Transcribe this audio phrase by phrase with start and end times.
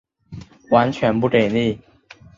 [0.71, 1.79] 完全不给力